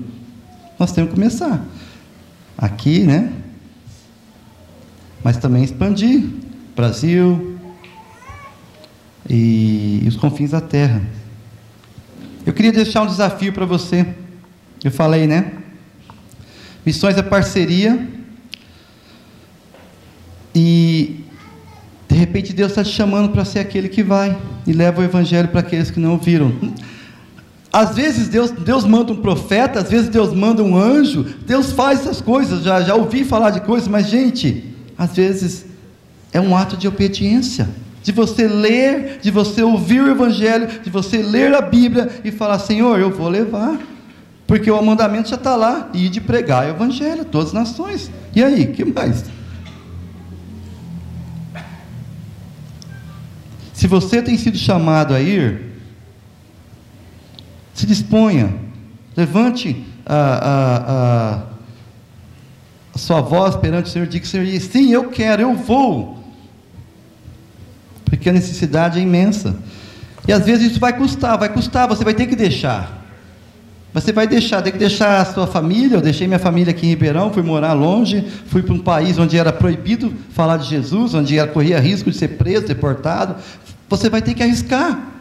[0.78, 1.64] Nós temos que começar.
[2.58, 3.32] Aqui, né?
[5.26, 6.24] Mas também expandir
[6.76, 7.58] Brasil
[9.28, 11.02] e, e os confins da terra.
[12.46, 14.06] Eu queria deixar um desafio para você.
[14.84, 15.52] Eu falei, né?
[16.86, 18.08] Missões é parceria.
[20.54, 21.22] E
[22.08, 25.48] de repente Deus está te chamando para ser aquele que vai e leva o evangelho
[25.48, 26.54] para aqueles que não ouviram.
[27.74, 32.02] Às vezes Deus, Deus manda um profeta, às vezes Deus manda um anjo, Deus faz
[32.02, 35.66] essas coisas, já, já ouvi falar de coisas, mas gente, às vezes
[36.32, 37.70] é um ato de obediência,
[38.04, 42.60] de você ler, de você ouvir o Evangelho, de você ler a Bíblia e falar:
[42.60, 43.80] Senhor, eu vou levar,
[44.46, 48.12] porque o mandamento já está lá, e de pregar o Evangelho a todas as nações.
[48.36, 49.26] E aí, que mais?
[53.74, 55.62] Se você tem sido chamado a ir,
[57.74, 58.54] se disponha,
[59.16, 61.55] levante a, a, a
[62.96, 66.18] a sua voz perante o Senhor, diga, Senhor, sim, eu quero, eu vou.
[68.06, 69.58] Porque a necessidade é imensa.
[70.26, 73.04] E às vezes isso vai custar, vai custar, você vai ter que deixar.
[73.94, 75.98] Você vai deixar, tem que deixar a sua família.
[75.98, 79.38] Eu deixei minha família aqui em Ribeirão, fui morar longe, fui para um país onde
[79.38, 83.36] era proibido falar de Jesus, onde corria risco de ser preso, deportado.
[83.90, 85.15] Você vai ter que arriscar.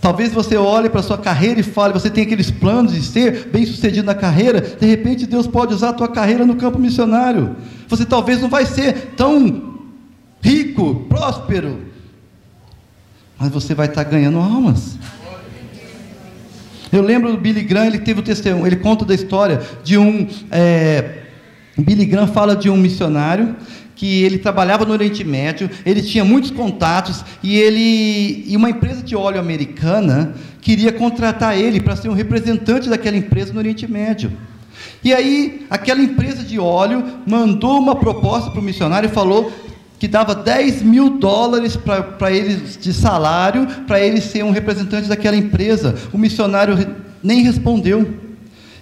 [0.00, 3.48] Talvez você olhe para a sua carreira e fale, você tem aqueles planos de ser
[3.48, 7.56] bem sucedido na carreira, de repente Deus pode usar a tua carreira no campo missionário.
[7.88, 9.80] Você talvez não vai ser tão
[10.40, 11.82] rico, próspero,
[13.38, 14.96] mas você vai estar ganhando almas.
[16.92, 20.28] Eu lembro do Billy Graham, ele teve o testemunho, ele conta da história de um.
[20.50, 21.22] É,
[21.76, 23.56] Billy Graham fala de um missionário
[23.98, 29.02] que ele trabalhava no Oriente Médio, ele tinha muitos contatos e ele e uma empresa
[29.02, 34.32] de óleo americana queria contratar ele para ser um representante daquela empresa no Oriente Médio.
[35.02, 39.52] E aí, aquela empresa de óleo mandou uma proposta para o missionário e falou
[39.98, 45.36] que dava 10 mil dólares para ele de salário, para ele ser um representante daquela
[45.36, 45.96] empresa.
[46.12, 48.27] O missionário nem respondeu.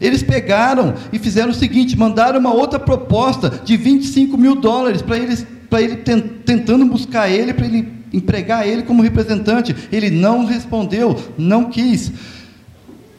[0.00, 5.18] Eles pegaram e fizeram o seguinte: mandaram uma outra proposta de 25 mil dólares para
[5.18, 9.74] eles para ele tentando buscar ele, para ele empregar ele como representante.
[9.90, 12.12] Ele não respondeu, não quis.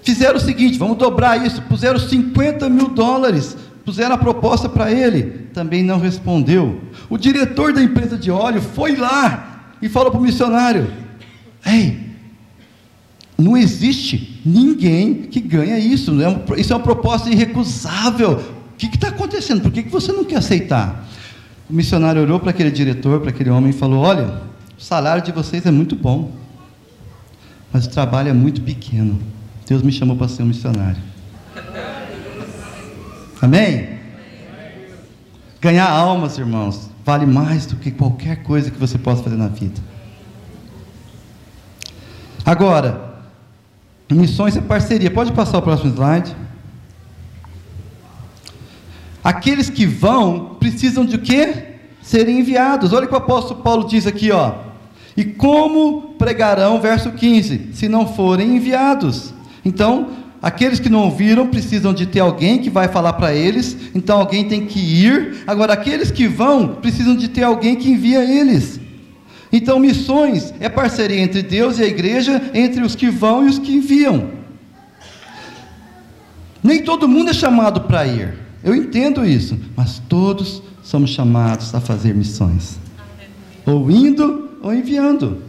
[0.01, 1.61] Fizeram o seguinte: vamos dobrar isso.
[1.63, 3.57] Puseram 50 mil dólares.
[3.83, 5.47] Puseram a proposta para ele.
[5.53, 6.81] Também não respondeu.
[7.09, 10.87] O diretor da empresa de óleo foi lá e falou para o missionário:
[11.65, 12.06] Ei,
[13.37, 16.11] não existe ninguém que ganha isso.
[16.21, 18.37] É isso é uma proposta irrecusável.
[18.73, 19.61] O que está acontecendo?
[19.61, 21.05] Por que, que você não quer aceitar?
[21.69, 24.41] O missionário olhou para aquele diretor, para aquele homem e falou: Olha,
[24.77, 26.31] o salário de vocês é muito bom,
[27.71, 29.19] mas o trabalho é muito pequeno.
[29.67, 31.01] Deus me chamou para ser um missionário.
[33.41, 33.97] Amém?
[35.59, 39.79] Ganhar almas, irmãos, vale mais do que qualquer coisa que você possa fazer na vida.
[42.45, 43.16] Agora,
[44.15, 45.11] missões é parceria.
[45.11, 46.35] Pode passar o próximo slide.
[49.23, 51.75] Aqueles que vão precisam de quê?
[52.01, 52.93] Serem enviados.
[52.93, 54.53] Olha o que o apóstolo Paulo diz aqui, ó.
[55.17, 59.33] E como pregarão, verso 15, se não forem enviados?
[59.65, 64.19] Então, aqueles que não ouviram precisam de ter alguém que vai falar para eles, então
[64.19, 65.43] alguém tem que ir.
[65.45, 68.79] Agora, aqueles que vão precisam de ter alguém que envia eles.
[69.51, 73.59] Então, missões é parceria entre Deus e a igreja, entre os que vão e os
[73.59, 74.31] que enviam.
[76.63, 78.33] Nem todo mundo é chamado para ir,
[78.63, 82.77] eu entendo isso, mas todos somos chamados a fazer missões,
[83.65, 85.41] ou indo ou enviando.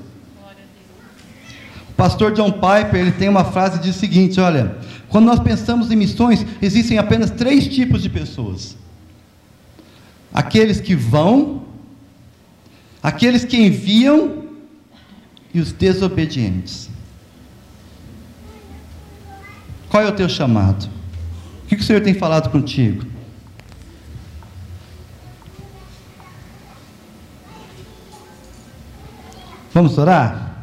[1.91, 4.77] O pastor John Piper ele tem uma frase diz o seguinte: olha,
[5.09, 8.77] quando nós pensamos em missões, existem apenas três tipos de pessoas:
[10.33, 11.58] aqueles que vão
[13.09, 14.45] aqueles que enviam
[15.55, 16.91] e os desobedientes.
[19.89, 20.91] Qual é o teu chamado?
[21.65, 23.07] O que o Senhor tem falado contigo?
[29.73, 30.58] Vamos orar?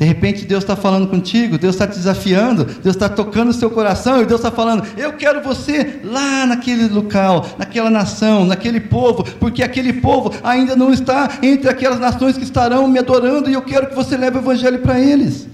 [0.00, 3.70] De repente Deus está falando contigo, Deus está te desafiando, Deus está tocando o seu
[3.70, 9.22] coração e Deus está falando: Eu quero você lá naquele local, naquela nação, naquele povo,
[9.38, 13.60] porque aquele povo ainda não está entre aquelas nações que estarão me adorando e eu
[13.60, 15.46] quero que você leve o Evangelho para eles.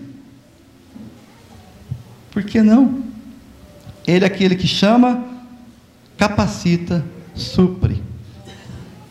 [2.30, 3.02] Por que não?
[4.06, 5.24] Ele é aquele que chama,
[6.16, 8.00] capacita, supre.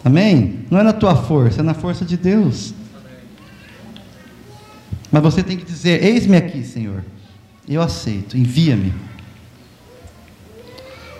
[0.01, 0.59] Amém?
[0.71, 2.73] Não é na tua força, é na força de Deus.
[5.15, 7.01] Mas você tem que dizer: Eis-me aqui, Senhor.
[7.69, 8.93] Eu aceito, envia-me.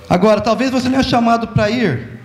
[0.10, 2.20] Agora, talvez você não é chamado para ir,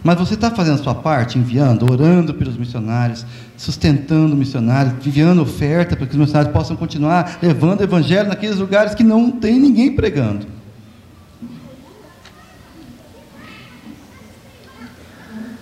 [0.00, 3.26] mas você está fazendo a sua parte, enviando, orando pelos missionários,
[3.56, 8.94] sustentando missionários, enviando oferta para que os missionários possam continuar levando o evangelho naqueles lugares
[8.94, 10.46] que não tem ninguém pregando.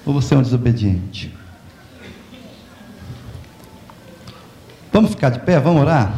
[0.04, 1.37] Ou você é um desobediente?
[4.98, 5.60] Vamos ficar de pé?
[5.60, 6.10] Vamos orar?